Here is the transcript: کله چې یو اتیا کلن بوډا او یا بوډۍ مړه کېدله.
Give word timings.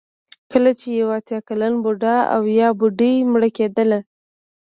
کله 0.51 0.71
چې 0.79 0.87
یو 0.99 1.07
اتیا 1.17 1.39
کلن 1.47 1.73
بوډا 1.83 2.15
او 2.35 2.41
یا 2.59 2.67
بوډۍ 2.79 3.13
مړه 3.31 3.49
کېدله. 3.57 3.99